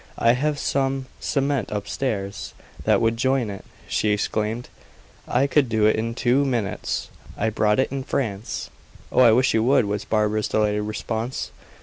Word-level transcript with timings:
"I 0.17 0.31
have 0.31 0.57
some 0.57 1.05
cement 1.19 1.69
upstairs 1.71 2.55
that 2.85 3.01
would 3.01 3.17
join 3.17 3.51
it," 3.51 3.63
she 3.87 4.09
exclaimed. 4.09 4.67
"I 5.27 5.45
could 5.45 5.69
do 5.69 5.85
it 5.85 5.95
in 5.95 6.15
two 6.15 6.43
minutes. 6.43 7.11
I 7.37 7.51
bought 7.51 7.77
it 7.79 7.91
in 7.91 8.03
France." 8.03 8.71
"Oh, 9.11 9.19
I 9.21 9.31
wish 9.31 9.53
you 9.53 9.61
would," 9.61 9.85
was 9.85 10.03
Barbara's 10.05 10.47
delighted 10.47 10.81
response. 10.81 11.51